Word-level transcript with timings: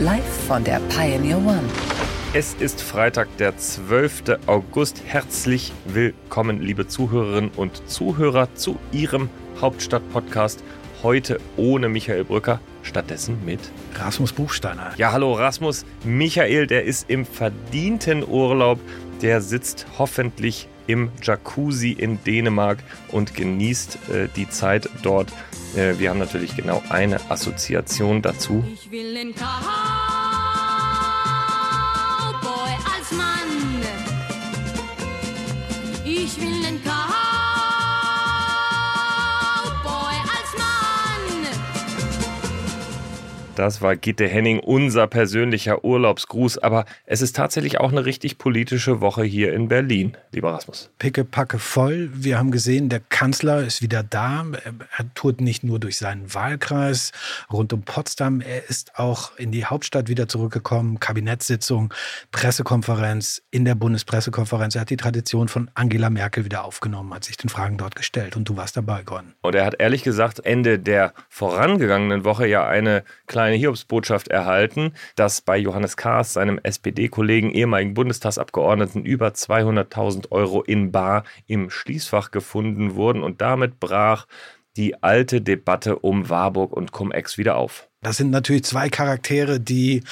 Live 0.00 0.46
von 0.48 0.64
der 0.64 0.80
Pioneer 0.88 1.36
One. 1.36 1.62
Es 2.32 2.54
ist 2.54 2.80
Freitag, 2.80 3.36
der 3.36 3.58
12. 3.58 4.38
August. 4.46 5.02
Herzlich 5.04 5.74
willkommen, 5.84 6.62
liebe 6.62 6.88
Zuhörerinnen 6.88 7.50
und 7.54 7.86
Zuhörer, 7.86 8.48
zu 8.54 8.78
Ihrem 8.92 9.28
Hauptstadt-Podcast. 9.60 10.64
Heute 11.02 11.38
ohne 11.58 11.90
Michael 11.90 12.24
Brücker, 12.24 12.62
stattdessen 12.82 13.44
mit 13.44 13.60
Rasmus 13.94 14.32
Buchsteiner. 14.32 14.94
Ja, 14.96 15.12
hallo 15.12 15.34
Rasmus. 15.34 15.84
Michael, 16.02 16.66
der 16.66 16.84
ist 16.84 17.10
im 17.10 17.26
verdienten 17.26 18.26
Urlaub. 18.26 18.80
Der 19.20 19.42
sitzt 19.42 19.84
hoffentlich 19.98 20.66
im 20.90 21.10
Jacuzzi 21.22 21.92
in 21.92 22.22
Dänemark 22.24 22.78
und 23.08 23.34
genießt 23.34 23.98
äh, 24.12 24.28
die 24.34 24.48
Zeit 24.48 24.88
dort. 25.02 25.32
Äh, 25.76 25.98
wir 25.98 26.10
haben 26.10 26.18
natürlich 26.18 26.56
genau 26.56 26.82
eine 26.88 27.30
Assoziation 27.30 28.22
dazu. 28.22 28.64
Ich 28.74 28.90
will 28.90 29.14
den 29.14 29.32
Cowboy 29.34 30.09
Das 43.60 43.82
war 43.82 43.94
Gitte 43.94 44.26
Henning, 44.26 44.58
unser 44.58 45.06
persönlicher 45.06 45.84
Urlaubsgruß. 45.84 46.56
Aber 46.56 46.86
es 47.04 47.20
ist 47.20 47.36
tatsächlich 47.36 47.78
auch 47.78 47.92
eine 47.92 48.06
richtig 48.06 48.38
politische 48.38 49.02
Woche 49.02 49.22
hier 49.22 49.52
in 49.52 49.68
Berlin, 49.68 50.16
lieber 50.32 50.54
Rasmus. 50.54 50.88
Pickepacke 50.98 51.58
voll. 51.58 52.08
Wir 52.14 52.38
haben 52.38 52.52
gesehen, 52.52 52.88
der 52.88 53.00
Kanzler 53.00 53.62
ist 53.62 53.82
wieder 53.82 54.02
da. 54.02 54.46
Er 54.96 55.12
tourt 55.12 55.42
nicht 55.42 55.62
nur 55.62 55.78
durch 55.78 55.98
seinen 55.98 56.32
Wahlkreis 56.32 57.12
rund 57.52 57.74
um 57.74 57.82
Potsdam. 57.82 58.40
Er 58.40 58.66
ist 58.70 58.98
auch 58.98 59.36
in 59.36 59.52
die 59.52 59.66
Hauptstadt 59.66 60.08
wieder 60.08 60.26
zurückgekommen. 60.26 60.98
Kabinettssitzung, 60.98 61.92
Pressekonferenz 62.32 63.42
in 63.50 63.66
der 63.66 63.74
Bundespressekonferenz. 63.74 64.74
Er 64.74 64.80
hat 64.80 64.90
die 64.90 64.96
Tradition 64.96 65.48
von 65.48 65.70
Angela 65.74 66.08
Merkel 66.08 66.46
wieder 66.46 66.64
aufgenommen, 66.64 67.12
hat 67.12 67.24
sich 67.24 67.36
den 67.36 67.50
Fragen 67.50 67.76
dort 67.76 67.94
gestellt. 67.94 68.36
Und 68.36 68.48
du 68.48 68.56
warst 68.56 68.78
dabei, 68.78 69.02
Gordon. 69.02 69.34
Und 69.42 69.54
er 69.54 69.66
hat 69.66 69.74
ehrlich 69.78 70.02
gesagt 70.02 70.46
Ende 70.46 70.78
der 70.78 71.12
vorangegangenen 71.28 72.24
Woche 72.24 72.46
ja 72.46 72.66
eine 72.66 73.04
kleine 73.26 73.49
Hiobsbotschaft 73.56 74.28
erhalten, 74.28 74.92
dass 75.16 75.40
bei 75.40 75.58
Johannes 75.58 75.96
Kahrs, 75.96 76.32
seinem 76.32 76.58
SPD-Kollegen, 76.62 77.50
ehemaligen 77.50 77.94
Bundestagsabgeordneten, 77.94 79.04
über 79.04 79.28
200.000 79.28 80.30
Euro 80.30 80.62
in 80.62 80.92
Bar 80.92 81.24
im 81.46 81.70
Schließfach 81.70 82.30
gefunden 82.30 82.94
wurden. 82.94 83.22
Und 83.22 83.40
damit 83.40 83.80
brach 83.80 84.26
die 84.76 85.02
alte 85.02 85.40
Debatte 85.42 85.98
um 85.98 86.30
Warburg 86.30 86.72
und 86.72 86.92
Cum-Ex 86.92 87.36
wieder 87.36 87.56
auf. 87.56 87.89
Das 88.02 88.16
sind 88.16 88.30
natürlich 88.30 88.64
zwei 88.64 88.88
Charaktere, 88.88 89.60
die, 89.60 90.02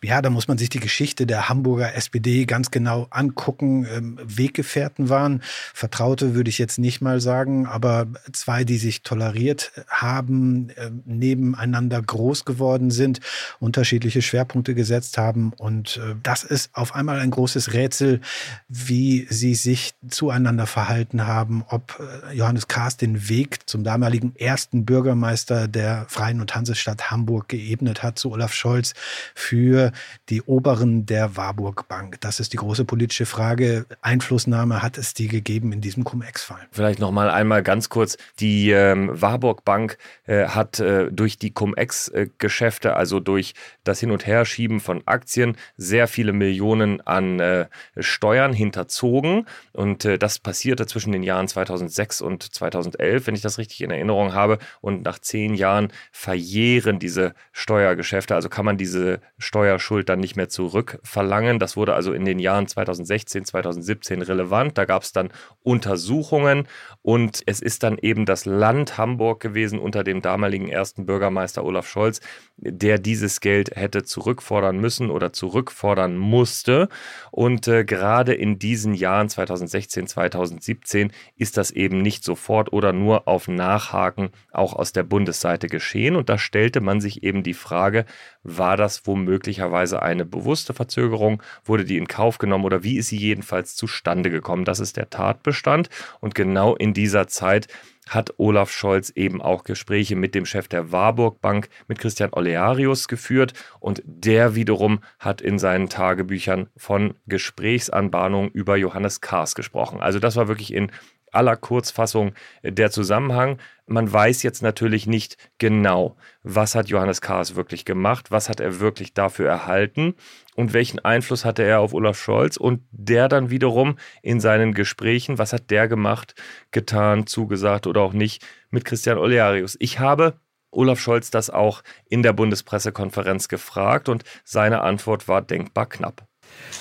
ja, 0.00 0.22
da 0.22 0.30
muss 0.30 0.46
man 0.46 0.58
sich 0.58 0.68
die 0.68 0.78
Geschichte 0.78 1.26
der 1.26 1.48
Hamburger 1.48 1.92
SPD 1.96 2.44
ganz 2.44 2.70
genau 2.70 3.08
angucken, 3.10 3.84
ähm, 3.84 4.16
Weggefährten 4.22 5.08
waren. 5.08 5.42
Vertraute 5.74 6.36
würde 6.36 6.50
ich 6.50 6.58
jetzt 6.58 6.78
nicht 6.78 7.00
mal 7.00 7.20
sagen, 7.20 7.66
aber 7.66 8.06
zwei, 8.32 8.62
die 8.62 8.78
sich 8.78 9.02
toleriert 9.02 9.72
haben, 9.88 10.70
äh, 10.76 10.92
nebeneinander 11.04 12.00
groß 12.00 12.44
geworden 12.44 12.92
sind, 12.92 13.18
unterschiedliche 13.58 14.22
Schwerpunkte 14.22 14.76
gesetzt 14.76 15.18
haben. 15.18 15.52
Und 15.56 15.96
äh, 15.96 16.14
das 16.22 16.44
ist 16.44 16.70
auf 16.74 16.94
einmal 16.94 17.18
ein 17.18 17.32
großes 17.32 17.72
Rätsel, 17.72 18.20
wie 18.68 19.26
sie 19.30 19.56
sich 19.56 19.94
zueinander 20.08 20.68
verhalten 20.68 21.26
haben, 21.26 21.64
ob 21.66 21.98
äh, 22.30 22.36
Johannes 22.36 22.68
Kahrs 22.68 22.98
den 22.98 23.28
Weg 23.28 23.68
zum 23.68 23.82
damaligen 23.82 24.36
ersten 24.36 24.84
Bürgermeister 24.84 25.66
der 25.66 26.06
Freien 26.08 26.40
und 26.40 26.54
Hansestadt 26.54 27.10
Hamburg 27.10 27.31
geebnet 27.40 28.02
hat 28.02 28.18
zu 28.18 28.32
Olaf 28.32 28.54
Scholz 28.54 28.94
für 29.34 29.92
die 30.28 30.42
Oberen 30.42 31.06
der 31.06 31.36
Warburg 31.36 31.88
Bank. 31.88 32.20
Das 32.20 32.40
ist 32.40 32.52
die 32.52 32.56
große 32.56 32.84
politische 32.84 33.26
Frage. 33.26 33.86
Einflussnahme 34.00 34.82
hat 34.82 34.98
es 34.98 35.14
die 35.14 35.28
gegeben 35.28 35.72
in 35.72 35.80
diesem 35.80 36.04
Cum-Ex-Fall? 36.04 36.66
Vielleicht 36.70 36.98
noch 36.98 37.10
mal 37.10 37.30
einmal 37.30 37.62
ganz 37.62 37.88
kurz. 37.88 38.16
Die 38.40 38.70
ähm, 38.70 39.10
Warburg 39.12 39.64
Bank 39.64 39.98
äh, 40.26 40.46
hat 40.46 40.80
äh, 40.80 41.10
durch 41.10 41.38
die 41.38 41.52
Cum-Ex-Geschäfte, 41.52 42.96
also 42.96 43.20
durch 43.20 43.54
das 43.84 44.00
Hin- 44.00 44.10
und 44.10 44.26
Herschieben 44.26 44.80
von 44.80 45.02
Aktien, 45.06 45.56
sehr 45.76 46.08
viele 46.08 46.32
Millionen 46.32 47.00
an 47.00 47.40
äh, 47.40 47.66
Steuern 47.98 48.52
hinterzogen. 48.52 49.46
Und 49.72 50.04
äh, 50.04 50.18
das 50.18 50.38
passierte 50.38 50.86
zwischen 50.86 51.12
den 51.12 51.22
Jahren 51.22 51.48
2006 51.48 52.20
und 52.20 52.42
2011, 52.54 53.26
wenn 53.26 53.34
ich 53.34 53.42
das 53.42 53.58
richtig 53.58 53.80
in 53.82 53.90
Erinnerung 53.90 54.34
habe. 54.34 54.58
Und 54.80 55.02
nach 55.02 55.18
zehn 55.18 55.54
Jahren 55.54 55.92
verjähren 56.10 56.98
diese 56.98 57.21
Steuergeschäfte. 57.52 58.34
Also 58.34 58.48
kann 58.48 58.64
man 58.64 58.76
diese 58.76 59.20
Steuerschuld 59.38 60.08
dann 60.08 60.20
nicht 60.20 60.36
mehr 60.36 60.48
zurückverlangen. 60.48 61.58
Das 61.58 61.76
wurde 61.76 61.94
also 61.94 62.12
in 62.12 62.24
den 62.24 62.38
Jahren 62.38 62.66
2016, 62.66 63.44
2017 63.44 64.22
relevant. 64.22 64.76
Da 64.76 64.84
gab 64.84 65.02
es 65.02 65.12
dann 65.12 65.30
Untersuchungen 65.62 66.66
und 67.02 67.42
es 67.46 67.60
ist 67.60 67.82
dann 67.82 67.98
eben 67.98 68.26
das 68.26 68.44
Land 68.44 68.98
Hamburg 68.98 69.40
gewesen 69.40 69.78
unter 69.78 70.04
dem 70.04 70.22
damaligen 70.22 70.68
ersten 70.68 71.06
Bürgermeister 71.06 71.64
Olaf 71.64 71.88
Scholz, 71.88 72.20
der 72.56 72.98
dieses 72.98 73.40
Geld 73.40 73.76
hätte 73.76 74.04
zurückfordern 74.04 74.78
müssen 74.78 75.10
oder 75.10 75.32
zurückfordern 75.32 76.16
musste. 76.16 76.88
Und 77.30 77.68
äh, 77.68 77.84
gerade 77.84 78.34
in 78.34 78.58
diesen 78.58 78.94
Jahren 78.94 79.28
2016, 79.28 80.06
2017 80.06 81.12
ist 81.36 81.56
das 81.56 81.70
eben 81.70 81.98
nicht 82.02 82.24
sofort 82.24 82.72
oder 82.72 82.92
nur 82.92 83.28
auf 83.28 83.48
Nachhaken 83.48 84.30
auch 84.52 84.74
aus 84.74 84.92
der 84.92 85.02
Bundesseite 85.02 85.66
geschehen. 85.66 86.16
Und 86.16 86.28
da 86.28 86.38
stellte 86.38 86.80
man 86.80 87.00
sich 87.00 87.11
eben 87.20 87.42
die 87.42 87.54
Frage, 87.54 88.04
war 88.42 88.76
das 88.76 89.06
womöglicherweise 89.06 90.02
eine 90.02 90.24
bewusste 90.24 90.74
Verzögerung? 90.74 91.42
Wurde 91.64 91.84
die 91.84 91.98
in 91.98 92.08
Kauf 92.08 92.38
genommen 92.38 92.64
oder 92.64 92.82
wie 92.82 92.96
ist 92.96 93.08
sie 93.08 93.18
jedenfalls 93.18 93.76
zustande 93.76 94.30
gekommen? 94.30 94.64
Das 94.64 94.80
ist 94.80 94.96
der 94.96 95.10
Tatbestand. 95.10 95.90
Und 96.20 96.34
genau 96.34 96.74
in 96.76 96.94
dieser 96.94 97.26
Zeit 97.26 97.68
hat 98.08 98.34
Olaf 98.38 98.70
Scholz 98.70 99.10
eben 99.10 99.40
auch 99.40 99.64
Gespräche 99.64 100.16
mit 100.16 100.34
dem 100.34 100.46
Chef 100.46 100.68
der 100.68 100.92
Warburg 100.92 101.40
Bank, 101.40 101.68
mit 101.88 101.98
Christian 101.98 102.32
Olearius 102.32 103.08
geführt 103.08 103.54
und 103.80 104.02
der 104.04 104.54
wiederum 104.54 105.00
hat 105.18 105.40
in 105.40 105.58
seinen 105.58 105.88
Tagebüchern 105.88 106.68
von 106.76 107.14
Gesprächsanbahnungen 107.26 108.50
über 108.50 108.76
Johannes 108.76 109.20
Kahrs 109.20 109.54
gesprochen. 109.54 110.00
Also 110.00 110.18
das 110.18 110.36
war 110.36 110.48
wirklich 110.48 110.74
in 110.74 110.90
aller 111.32 111.56
Kurzfassung 111.56 112.34
der 112.62 112.90
Zusammenhang. 112.90 113.58
Man 113.86 114.10
weiß 114.10 114.42
jetzt 114.42 114.62
natürlich 114.62 115.06
nicht 115.06 115.36
genau, 115.58 116.16
was 116.42 116.74
hat 116.74 116.88
Johannes 116.88 117.20
Kahrs 117.20 117.56
wirklich 117.56 117.84
gemacht, 117.84 118.30
was 118.30 118.48
hat 118.48 118.60
er 118.60 118.80
wirklich 118.80 119.12
dafür 119.14 119.48
erhalten 119.48 120.14
und 120.54 120.72
welchen 120.72 121.00
Einfluss 121.00 121.44
hatte 121.44 121.62
er 121.62 121.80
auf 121.80 121.92
Olaf 121.94 122.18
Scholz 122.18 122.56
und 122.56 122.82
der 122.90 123.28
dann 123.28 123.50
wiederum 123.50 123.96
in 124.22 124.40
seinen 124.40 124.74
Gesprächen, 124.74 125.38
was 125.38 125.52
hat 125.52 125.70
der 125.70 125.88
gemacht, 125.88 126.34
getan, 126.70 127.26
zugesagt 127.26 127.86
oder 127.86 128.02
auch 128.02 128.12
nicht 128.12 128.46
mit 128.70 128.84
Christian 128.84 129.18
Olearius. 129.18 129.76
Ich 129.80 129.98
habe 129.98 130.34
Olaf 130.70 131.00
Scholz 131.00 131.30
das 131.30 131.50
auch 131.50 131.82
in 132.08 132.22
der 132.22 132.32
Bundespressekonferenz 132.32 133.48
gefragt 133.48 134.08
und 134.08 134.24
seine 134.44 134.80
Antwort 134.82 135.28
war 135.28 135.42
denkbar 135.42 135.86
knapp. 135.86 136.26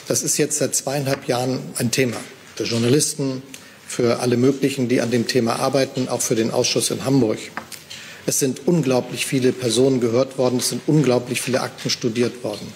Das 0.07 0.23
ist 0.23 0.37
jetzt 0.37 0.57
seit 0.57 0.75
zweieinhalb 0.75 1.27
Jahren 1.27 1.59
ein 1.77 1.91
Thema 1.91 2.17
für 2.55 2.63
Journalisten, 2.63 3.43
für 3.91 4.21
alle 4.21 4.37
möglichen, 4.37 4.87
die 4.87 5.01
an 5.01 5.11
dem 5.11 5.27
Thema 5.27 5.59
arbeiten, 5.59 6.07
auch 6.07 6.21
für 6.21 6.35
den 6.35 6.49
Ausschuss 6.49 6.91
in 6.91 7.03
Hamburg. 7.03 7.39
Es 8.25 8.39
sind 8.39 8.65
unglaublich 8.65 9.25
viele 9.25 9.51
Personen 9.51 9.99
gehört 9.99 10.37
worden, 10.37 10.59
es 10.59 10.69
sind 10.69 10.81
unglaublich 10.87 11.41
viele 11.41 11.59
Akten 11.59 11.89
studiert 11.89 12.41
worden. 12.41 12.71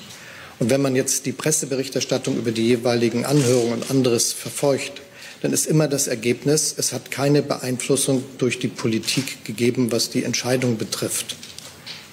Und 0.59 0.69
wenn 0.69 0.81
man 0.81 0.93
jetzt 0.93 1.25
die 1.25 1.31
Presseberichterstattung 1.31 2.35
über 2.35 2.51
die 2.51 2.67
jeweiligen 2.67 3.23
Anhörungen 3.23 3.75
und 3.75 3.89
anderes 3.89 4.33
verfolgt, 4.33 5.01
dann 5.41 5.53
ist 5.53 5.67
immer 5.67 5.87
das 5.87 6.07
Ergebnis, 6.07 6.75
es 6.77 6.91
hat 6.91 7.11
keine 7.11 7.41
Beeinflussung 7.41 8.25
durch 8.37 8.59
die 8.59 8.67
Politik 8.67 9.45
gegeben, 9.45 9.93
was 9.93 10.09
die 10.09 10.25
Entscheidung 10.25 10.77
betrifft. 10.77 11.37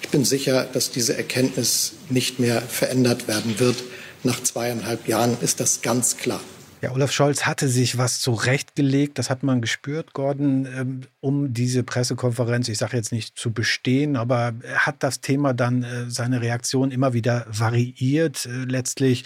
Ich 0.01 0.07
bin 0.09 0.23
sicher, 0.23 0.65
dass 0.71 0.91
diese 0.91 1.17
Erkenntnis 1.17 1.91
nicht 2.09 2.39
mehr 2.39 2.61
verändert 2.61 3.27
werden 3.27 3.59
wird. 3.59 3.83
Nach 4.23 4.41
zweieinhalb 4.41 5.09
Jahren 5.09 5.35
ist 5.41 5.59
das 5.59 5.81
ganz 5.81 6.15
klar. 6.15 6.41
Ja, 6.83 6.91
Olaf 6.91 7.13
Scholz 7.13 7.45
hatte 7.45 7.69
sich 7.69 7.97
was 7.97 8.19
zurechtgelegt, 8.19 9.17
das 9.17 9.29
hat 9.29 9.41
man 9.41 9.61
gespürt, 9.61 10.11
Gordon. 10.11 11.07
Um 11.23 11.53
diese 11.53 11.83
Pressekonferenz, 11.83 12.67
ich 12.67 12.77
sage 12.77 12.97
jetzt 12.97 13.13
nicht 13.13 13.37
zu 13.37 13.51
bestehen, 13.51 14.17
aber 14.17 14.51
er 14.61 14.85
hat 14.85 14.97
das 14.99 15.21
Thema 15.21 15.53
dann, 15.53 15.83
äh, 15.83 16.09
seine 16.09 16.41
Reaktion 16.41 16.91
immer 16.91 17.13
wieder 17.13 17.45
variiert. 17.49 18.45
Äh, 18.45 18.65
letztlich 18.65 19.23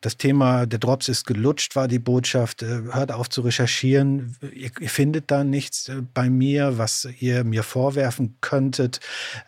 das 0.00 0.16
Thema, 0.16 0.64
der 0.64 0.78
Drops 0.78 1.10
ist 1.10 1.26
gelutscht, 1.26 1.76
war 1.76 1.86
die 1.86 1.98
Botschaft, 1.98 2.62
äh, 2.62 2.84
hört 2.92 3.12
auf 3.12 3.28
zu 3.28 3.42
recherchieren, 3.42 4.38
ihr, 4.54 4.70
ihr 4.80 4.88
findet 4.88 5.30
da 5.30 5.44
nichts 5.44 5.90
äh, 5.90 5.96
bei 6.14 6.30
mir, 6.30 6.78
was 6.78 7.06
ihr 7.20 7.44
mir 7.44 7.62
vorwerfen 7.62 8.38
könntet, 8.40 9.00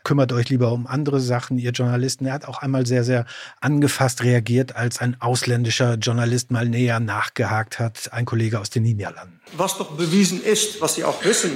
kümmert 0.04 0.34
euch 0.34 0.50
lieber 0.50 0.72
um 0.72 0.86
andere 0.86 1.18
Sachen, 1.18 1.56
ihr 1.56 1.70
Journalisten. 1.70 2.26
Er 2.26 2.34
hat 2.34 2.44
auch 2.44 2.60
einmal 2.60 2.84
sehr, 2.84 3.04
sehr 3.04 3.24
angefasst 3.62 4.22
reagiert, 4.22 4.76
als 4.76 5.00
ein 5.00 5.18
ausländischer 5.22 5.94
Journalist 5.94 6.50
mal 6.50 6.68
näher 6.68 7.00
nachgehakt 7.00 7.78
hat, 7.78 8.12
ein 8.12 8.26
Kollege 8.26 8.60
aus 8.60 8.68
den 8.68 8.82
Niederlanden. 8.82 9.40
Was 9.56 9.78
doch 9.78 9.96
bewiesen 9.96 10.44
ist, 10.44 10.82
was 10.82 10.96
Sie 10.96 11.04
auch 11.04 11.24
wissen, 11.24 11.52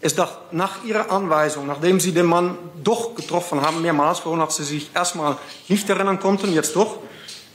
ist, 0.00 0.18
dass 0.18 0.30
nach 0.52 0.84
Ihrer 0.84 1.10
Anweisung, 1.10 1.66
nachdem 1.66 2.00
Sie 2.00 2.12
den 2.12 2.26
Mann 2.26 2.58
doch 2.82 3.14
getroffen 3.14 3.62
haben, 3.62 3.82
mehrmals, 3.82 4.24
wonach 4.24 4.50
Sie 4.50 4.64
sich 4.64 4.90
erstmal 4.94 5.36
nicht 5.68 5.88
erinnern 5.88 6.20
konnten, 6.20 6.52
jetzt 6.52 6.76
doch, 6.76 6.98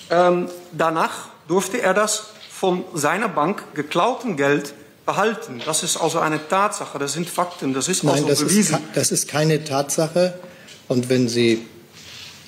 ähm, 0.09 0.49
danach 0.71 1.29
durfte 1.47 1.81
er 1.81 1.93
das 1.93 2.27
von 2.49 2.83
seiner 2.93 3.27
Bank 3.29 3.63
geklauten 3.73 4.37
Geld 4.37 4.73
behalten. 5.05 5.61
Das 5.65 5.83
ist 5.83 5.97
also 5.97 6.19
eine 6.19 6.47
Tatsache, 6.47 6.99
das 6.99 7.13
sind 7.13 7.29
Fakten, 7.29 7.73
das 7.73 7.87
ist 7.87 8.03
Nein, 8.03 8.15
also 8.15 8.27
das 8.27 8.39
bewiesen. 8.39 8.75
ist, 8.75 8.83
das 8.93 9.11
ist 9.11 9.27
keine 9.27 9.63
Tatsache. 9.63 10.33
Und 10.87 11.09
wenn 11.09 11.27
Sie, 11.27 11.65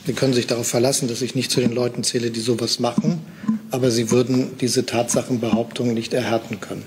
Sie 0.06 0.14
können 0.14 0.34
sich 0.34 0.48
darauf 0.48 0.68
verlassen, 0.68 1.08
dass 1.08 1.22
ich 1.22 1.36
nicht 1.36 1.52
zu 1.52 1.62
den 1.62 1.72
Leuten 1.72 2.04
zähle, 2.04 2.30
die 2.30 2.42
sowas 2.42 2.80
machen, 2.80 3.26
aber 3.72 3.90
Sie 3.90 4.12
würden 4.12 4.58
diese 4.60 4.86
Tatsachenbehauptung 4.86 5.94
nicht 5.94 6.14
erhärten 6.14 6.60
können. 6.60 6.86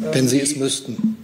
Wenn 0.00 0.28
Sie 0.28 0.40
es 0.40 0.56
müssten. 0.56 1.16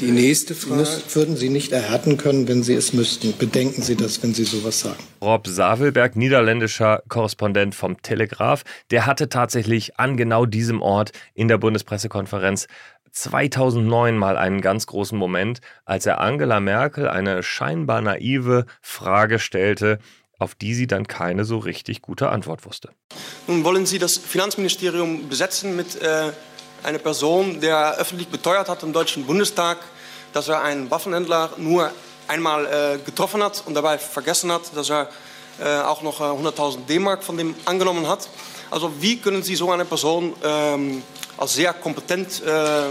Die 0.00 0.10
nächste 0.10 0.56
Frage. 0.56 0.86
Würden 1.12 1.36
Sie 1.36 1.48
nicht 1.48 1.70
erhärten 1.70 2.16
können, 2.16 2.48
wenn 2.48 2.64
Sie 2.64 2.74
es 2.74 2.92
müssten. 2.92 3.36
Bedenken 3.38 3.82
Sie 3.82 3.94
das, 3.94 4.22
wenn 4.22 4.34
Sie 4.34 4.42
sowas 4.42 4.80
sagen. 4.80 4.98
Rob 5.20 5.46
Savelberg, 5.46 6.16
niederländischer 6.16 7.02
Korrespondent 7.08 7.76
vom 7.76 8.02
Telegraph, 8.02 8.64
der 8.90 9.06
hatte 9.06 9.28
tatsächlich 9.28 10.00
an 10.00 10.16
genau 10.16 10.46
diesem 10.46 10.82
Ort 10.82 11.12
in 11.34 11.46
der 11.46 11.58
Bundespressekonferenz 11.58 12.66
2009 13.12 14.16
mal 14.16 14.36
einen 14.36 14.60
ganz 14.60 14.86
großen 14.86 15.16
Moment, 15.16 15.60
als 15.84 16.04
er 16.06 16.20
Angela 16.20 16.58
Merkel 16.58 17.06
eine 17.06 17.44
scheinbar 17.44 18.00
naive 18.00 18.66
Frage 18.80 19.38
stellte, 19.38 20.00
auf 20.38 20.56
die 20.56 20.74
sie 20.74 20.88
dann 20.88 21.06
keine 21.06 21.44
so 21.44 21.58
richtig 21.58 22.02
gute 22.02 22.30
Antwort 22.30 22.66
wusste. 22.66 22.90
Nun 23.46 23.62
wollen 23.64 23.86
Sie 23.86 24.00
das 24.00 24.16
Finanzministerium 24.16 25.28
besetzen 25.28 25.76
mit 25.76 26.00
äh, 26.02 26.32
einer 26.82 26.98
Person, 26.98 27.60
der 27.60 27.96
öffentlich 27.96 28.28
beteuert 28.28 28.68
hat 28.68 28.82
im 28.82 28.92
Deutschen 28.92 29.24
Bundestag, 29.24 29.78
dass 30.32 30.48
er 30.48 30.62
einen 30.62 30.90
Waffenhändler 30.90 31.50
nur 31.56 31.90
einmal 32.28 32.66
äh, 32.66 32.98
getroffen 32.98 33.42
hat 33.42 33.62
und 33.66 33.74
dabei 33.74 33.98
vergessen 33.98 34.50
hat, 34.50 34.62
dass 34.74 34.90
er 34.90 35.08
äh, 35.60 35.80
auch 35.80 36.02
noch 36.02 36.20
100.000 36.20 36.86
D-Mark 36.86 37.22
von 37.22 37.36
dem 37.36 37.54
angenommen 37.64 38.08
hat. 38.08 38.28
Also 38.70 38.92
wie 39.00 39.18
können 39.18 39.42
Sie 39.42 39.54
so 39.54 39.70
eine 39.70 39.84
Person 39.84 40.34
ähm, 40.42 41.02
als 41.36 41.54
sehr 41.54 41.72
kompetent 41.74 42.42
äh, 42.42 42.88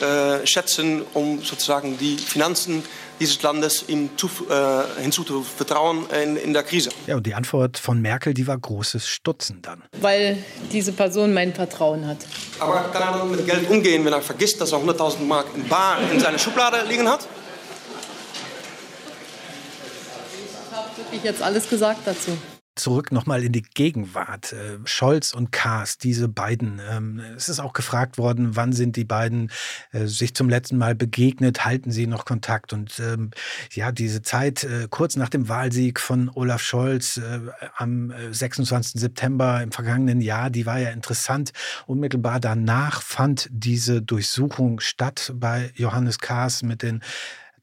äh, 0.00 0.46
schätzen, 0.46 1.04
um 1.14 1.42
sozusagen 1.42 1.98
die 1.98 2.18
Finanzen 2.18 2.84
dieses 3.22 3.40
Landes 3.42 3.84
ihm 3.86 4.10
zu, 4.16 4.28
äh, 4.50 5.00
hinzuzuvertrauen 5.00 6.06
in, 6.10 6.36
in 6.36 6.52
der 6.52 6.64
Krise. 6.64 6.90
Ja, 7.06 7.16
und 7.16 7.24
die 7.24 7.34
Antwort 7.34 7.78
von 7.78 8.00
Merkel, 8.00 8.34
die 8.34 8.48
war 8.48 8.58
großes 8.58 9.06
Stutzen 9.06 9.62
dann. 9.62 9.82
Weil 10.00 10.42
diese 10.72 10.92
Person 10.92 11.32
mein 11.32 11.54
Vertrauen 11.54 12.06
hat. 12.06 12.18
Aber 12.58 12.90
kann 12.92 13.02
er 13.02 13.18
dann 13.18 13.30
mit 13.30 13.46
Geld 13.46 13.70
umgehen, 13.70 14.04
wenn 14.04 14.12
er 14.12 14.22
vergisst, 14.22 14.60
dass 14.60 14.72
er 14.72 14.78
100.000 14.78 15.20
Mark 15.20 15.46
in 15.54 15.68
Bar 15.68 15.98
in 16.12 16.18
seiner 16.18 16.38
Schublade 16.38 16.84
liegen 16.88 17.08
hat? 17.08 17.28
Ich 20.70 20.76
habe 20.76 20.96
wirklich 20.96 21.22
jetzt 21.22 21.42
alles 21.42 21.68
gesagt 21.68 22.00
dazu. 22.04 22.36
Zurück 22.74 23.12
nochmal 23.12 23.44
in 23.44 23.52
die 23.52 23.60
Gegenwart. 23.60 24.54
Äh, 24.54 24.78
Scholz 24.84 25.34
und 25.34 25.52
Kaas, 25.52 25.98
diese 25.98 26.26
beiden. 26.26 26.80
Ähm, 26.90 27.20
es 27.36 27.50
ist 27.50 27.60
auch 27.60 27.74
gefragt 27.74 28.16
worden, 28.16 28.56
wann 28.56 28.72
sind 28.72 28.96
die 28.96 29.04
beiden 29.04 29.50
äh, 29.92 30.06
sich 30.06 30.34
zum 30.34 30.48
letzten 30.48 30.78
Mal 30.78 30.94
begegnet, 30.94 31.66
halten 31.66 31.90
sie 31.90 32.06
noch 32.06 32.24
Kontakt? 32.24 32.72
Und 32.72 32.98
ähm, 32.98 33.30
ja, 33.72 33.92
diese 33.92 34.22
Zeit 34.22 34.64
äh, 34.64 34.88
kurz 34.88 35.16
nach 35.16 35.28
dem 35.28 35.50
Wahlsieg 35.50 36.00
von 36.00 36.30
Olaf 36.34 36.62
Scholz 36.62 37.20
am 37.76 38.12
26. 38.30 38.98
September 39.00 39.62
im 39.62 39.70
vergangenen 39.70 40.22
Jahr, 40.22 40.48
die 40.48 40.64
war 40.64 40.78
ja 40.78 40.90
interessant. 40.90 41.52
Unmittelbar 41.86 42.40
danach 42.40 43.02
fand 43.02 43.48
diese 43.50 44.00
Durchsuchung 44.00 44.80
statt 44.80 45.32
bei 45.36 45.70
Johannes 45.74 46.18
Kaas 46.18 46.62
mit 46.62 46.82
den 46.82 47.02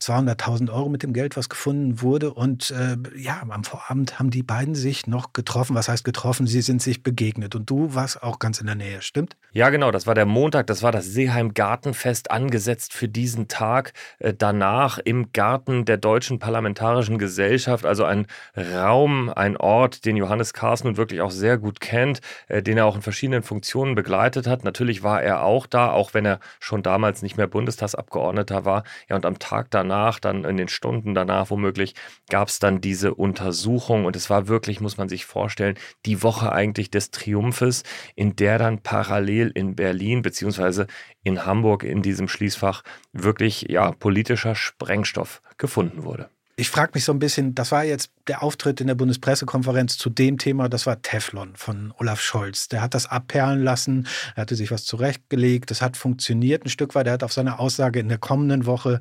200.000 0.01 0.71
Euro 0.71 0.87
mit 0.87 1.03
dem 1.03 1.11
Geld, 1.11 1.35
was 1.35 1.49
gefunden 1.49 2.01
wurde. 2.01 2.33
Und 2.33 2.71
äh, 2.71 2.97
ja, 3.17 3.41
am 3.49 3.63
Vorabend 3.63 4.17
haben 4.17 4.29
die 4.29 4.43
beiden 4.43 4.73
sich 4.73 5.07
noch 5.07 5.33
getroffen. 5.33 5.75
Was 5.75 5.89
heißt 5.89 6.05
getroffen? 6.05 6.47
Sie 6.47 6.61
sind 6.61 6.81
sich 6.81 7.03
begegnet. 7.03 7.53
Und 7.53 7.69
du 7.69 7.93
warst 7.95 8.23
auch 8.23 8.39
ganz 8.39 8.61
in 8.61 8.67
der 8.67 8.75
Nähe, 8.75 9.01
stimmt? 9.01 9.35
Ja, 9.51 9.69
genau. 9.69 9.91
Das 9.91 10.07
war 10.07 10.15
der 10.15 10.25
Montag. 10.25 10.67
Das 10.67 10.83
war 10.83 10.93
das 10.93 11.05
Seeheim 11.05 11.53
Gartenfest 11.53 12.31
angesetzt 12.31 12.93
für 12.93 13.09
diesen 13.09 13.49
Tag. 13.49 13.91
Äh, 14.19 14.33
danach 14.33 14.99
im 14.99 15.33
Garten 15.33 15.83
der 15.83 15.97
Deutschen 15.97 16.39
Parlamentarischen 16.39 17.17
Gesellschaft. 17.17 17.85
Also 17.85 18.05
ein 18.05 18.25
Raum, 18.55 19.29
ein 19.29 19.57
Ort, 19.57 20.05
den 20.05 20.15
Johannes 20.15 20.53
Kahrs 20.53 20.85
nun 20.85 20.95
wirklich 20.95 21.19
auch 21.19 21.31
sehr 21.31 21.57
gut 21.57 21.81
kennt, 21.81 22.21
äh, 22.47 22.63
den 22.63 22.77
er 22.77 22.85
auch 22.85 22.95
in 22.95 23.01
verschiedenen 23.01 23.43
Funktionen 23.43 23.95
begleitet 23.95 24.47
hat. 24.47 24.63
Natürlich 24.63 25.03
war 25.03 25.21
er 25.21 25.43
auch 25.43 25.67
da, 25.67 25.91
auch 25.91 26.13
wenn 26.13 26.25
er 26.25 26.39
schon 26.61 26.83
damals 26.83 27.21
nicht 27.21 27.35
mehr 27.35 27.47
Bundestagsabgeordneter 27.47 28.63
war. 28.63 28.83
Ja, 29.09 29.17
und 29.17 29.25
am 29.25 29.39
Tag 29.39 29.67
danach 29.71 29.88
danach, 29.89 30.19
dann 30.19 30.43
in 30.45 30.57
den 30.57 30.67
Stunden 30.67 31.13
danach 31.13 31.49
womöglich, 31.49 31.95
gab 32.29 32.47
es 32.49 32.59
dann 32.59 32.81
diese 32.81 33.13
Untersuchung 33.15 34.05
und 34.05 34.15
es 34.15 34.29
war 34.29 34.47
wirklich, 34.47 34.81
muss 34.81 34.97
man 34.97 35.09
sich 35.09 35.25
vorstellen, 35.25 35.77
die 36.05 36.21
Woche 36.21 36.51
eigentlich 36.51 36.91
des 36.91 37.11
Triumphes, 37.11 37.83
in 38.15 38.35
der 38.35 38.59
dann 38.59 38.79
parallel 38.79 39.51
in 39.53 39.75
Berlin 39.75 40.21
beziehungsweise 40.21 40.87
in 41.23 41.45
Hamburg 41.45 41.83
in 41.83 42.01
diesem 42.01 42.27
Schließfach 42.27 42.83
wirklich 43.13 43.65
ja 43.69 43.91
politischer 43.91 44.55
Sprengstoff 44.55 45.41
gefunden 45.57 46.03
wurde. 46.03 46.29
Ich 46.59 46.69
frage 46.69 46.91
mich 46.93 47.05
so 47.05 47.13
ein 47.13 47.19
bisschen, 47.19 47.55
das 47.55 47.71
war 47.71 47.85
jetzt 47.85 48.11
der 48.27 48.43
Auftritt 48.43 48.81
in 48.81 48.87
der 48.87 48.95
Bundespressekonferenz 48.95 49.97
zu 49.97 50.09
dem 50.09 50.37
Thema, 50.37 50.67
das 50.67 50.85
war 50.85 51.01
Teflon 51.01 51.55
von 51.55 51.93
Olaf 51.97 52.19
Scholz. 52.19 52.67
Der 52.67 52.81
hat 52.81 52.93
das 52.93 53.05
abperlen 53.05 53.63
lassen, 53.63 54.09
er 54.35 54.41
hatte 54.41 54.55
sich 54.57 54.69
was 54.69 54.83
zurechtgelegt, 54.83 55.71
das 55.71 55.81
hat 55.81 55.95
funktioniert 55.95 56.65
ein 56.65 56.69
Stück 56.69 56.95
weit. 56.95 57.07
Er 57.07 57.13
hat 57.13 57.23
auf 57.23 57.31
seine 57.31 57.59
Aussage 57.59 58.01
in 58.01 58.09
der 58.09 58.17
kommenden 58.17 58.65
Woche 58.65 58.99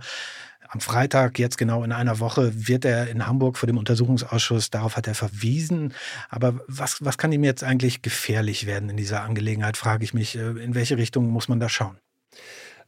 am 0.69 0.81
Freitag, 0.81 1.39
jetzt 1.39 1.59
genau 1.59 1.83
in 1.83 1.93
einer 1.93 2.21
Woche, 2.21 2.53
wird 2.55 2.85
er 2.85 3.09
in 3.09 3.27
Hamburg 3.27 3.57
vor 3.57 3.67
dem 3.67 3.79
Untersuchungsausschuss, 3.79 4.71
darauf 4.71 4.97
hat 4.97 5.07
er 5.07 5.15
verwiesen. 5.15 5.95
Aber 6.29 6.61
was, 6.67 7.05
was 7.05 7.19
kann 7.19 7.33
ihm 7.33 7.45
jetzt 7.45 7.65
eigentlich 7.65 8.03
gefährlich 8.03 8.67
werden 8.67 8.91
in 8.91 8.97
dieser 8.97 9.23
Angelegenheit, 9.23 9.77
frage 9.77 10.05
ich 10.05 10.15
mich. 10.15 10.37
Äh, 10.37 10.51
in 10.63 10.75
welche 10.75 10.99
Richtung 10.99 11.29
muss 11.29 11.49
man 11.49 11.61
da 11.61 11.69
schauen? 11.69 11.99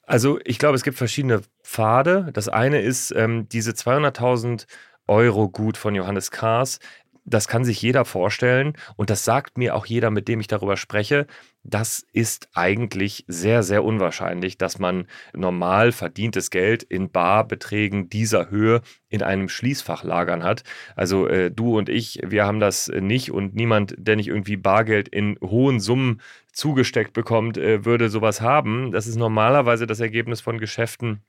Also 0.02 0.40
ich 0.44 0.58
glaube, 0.58 0.74
es 0.74 0.82
gibt 0.82 0.98
verschiedene 0.98 1.42
Pfade. 1.62 2.30
Das 2.32 2.48
eine 2.48 2.80
ist 2.80 3.12
ähm, 3.16 3.48
diese 3.48 3.70
200.000 3.70 4.66
Euro 5.06 5.48
Gut 5.48 5.76
von 5.76 5.94
Johannes 5.94 6.30
Kahrs. 6.30 6.78
Das 7.24 7.48
kann 7.48 7.64
sich 7.64 7.80
jeder 7.82 8.04
vorstellen 8.04 8.74
und 8.96 9.10
das 9.10 9.24
sagt 9.24 9.58
mir 9.58 9.74
auch 9.74 9.86
jeder, 9.86 10.10
mit 10.10 10.28
dem 10.28 10.40
ich 10.40 10.46
darüber 10.46 10.76
spreche 10.76 11.26
das 11.62 12.06
ist 12.12 12.48
eigentlich 12.54 13.24
sehr, 13.28 13.62
sehr 13.62 13.84
unwahrscheinlich, 13.84 14.56
dass 14.56 14.78
man 14.78 15.06
normal 15.34 15.92
verdientes 15.92 16.50
Geld 16.50 16.82
in 16.82 17.10
Barbeträgen 17.10 18.08
dieser 18.08 18.50
Höhe 18.50 18.80
in 19.10 19.22
einem 19.22 19.48
Schließfach 19.48 20.02
lagern 20.02 20.42
hat. 20.42 20.64
Also 20.96 21.26
äh, 21.26 21.50
du 21.50 21.76
und 21.76 21.88
ich, 21.88 22.20
wir 22.24 22.46
haben 22.46 22.60
das 22.60 22.88
nicht 22.88 23.30
und 23.30 23.54
niemand, 23.54 23.94
der 23.98 24.16
nicht 24.16 24.28
irgendwie 24.28 24.56
Bargeld 24.56 25.08
in 25.08 25.36
hohen 25.42 25.80
Summen 25.80 26.22
zugesteckt 26.52 27.12
bekommt, 27.12 27.58
äh, 27.58 27.84
würde 27.84 28.08
sowas 28.08 28.40
haben. 28.40 28.90
Das 28.90 29.06
ist 29.06 29.16
normalerweise 29.16 29.86
das 29.86 30.00
Ergebnis 30.00 30.40
von 30.40 30.58
Geschäften, 30.58 31.20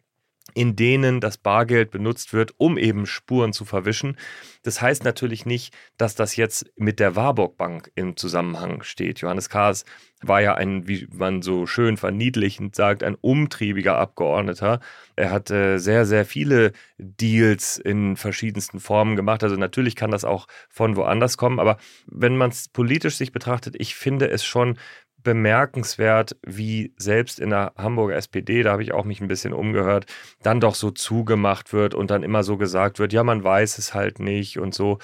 in 0.53 0.75
denen 0.75 1.21
das 1.21 1.37
Bargeld 1.37 1.91
benutzt 1.91 2.33
wird, 2.33 2.53
um 2.57 2.77
eben 2.77 3.05
Spuren 3.05 3.53
zu 3.53 3.65
verwischen. 3.65 4.17
Das 4.63 4.81
heißt 4.81 5.03
natürlich 5.03 5.45
nicht, 5.45 5.73
dass 5.97 6.15
das 6.15 6.35
jetzt 6.35 6.71
mit 6.75 6.99
der 6.99 7.15
Warburg 7.15 7.57
Bank 7.57 7.91
im 7.95 8.17
Zusammenhang 8.17 8.83
steht. 8.83 9.21
Johannes 9.21 9.49
Kahrs 9.49 9.85
war 10.21 10.41
ja 10.41 10.53
ein, 10.53 10.87
wie 10.87 11.07
man 11.11 11.41
so 11.41 11.65
schön 11.65 11.97
verniedlichend 11.97 12.75
sagt, 12.75 13.03
ein 13.03 13.15
umtriebiger 13.15 13.97
Abgeordneter. 13.97 14.79
Er 15.15 15.31
hat 15.31 15.49
äh, 15.49 15.77
sehr, 15.77 16.05
sehr 16.05 16.25
viele 16.25 16.73
Deals 16.97 17.77
in 17.77 18.17
verschiedensten 18.17 18.79
Formen 18.79 19.15
gemacht. 19.15 19.43
Also 19.43 19.55
natürlich 19.55 19.95
kann 19.95 20.11
das 20.11 20.25
auch 20.25 20.47
von 20.69 20.95
woanders 20.95 21.37
kommen. 21.37 21.59
Aber 21.59 21.77
wenn 22.05 22.37
man 22.37 22.51
es 22.51 22.67
politisch 22.67 23.15
sich 23.15 23.31
betrachtet, 23.31 23.75
ich 23.79 23.95
finde 23.95 24.29
es 24.29 24.43
schon 24.43 24.77
bemerkenswert, 25.23 26.35
wie 26.45 26.93
selbst 26.97 27.39
in 27.39 27.49
der 27.49 27.73
Hamburger 27.77 28.15
SPD, 28.15 28.63
da 28.63 28.71
habe 28.71 28.83
ich 28.83 28.93
auch 28.93 29.05
mich 29.05 29.21
ein 29.21 29.27
bisschen 29.27 29.53
umgehört, 29.53 30.05
dann 30.43 30.59
doch 30.59 30.75
so 30.75 30.91
zugemacht 30.91 31.73
wird 31.73 31.93
und 31.93 32.11
dann 32.11 32.23
immer 32.23 32.43
so 32.43 32.57
gesagt 32.57 32.99
wird, 32.99 33.13
ja, 33.13 33.23
man 33.23 33.43
weiß 33.43 33.77
es 33.77 33.93
halt 33.93 34.19
nicht 34.19 34.59
und 34.59 34.73
so. 34.73 34.99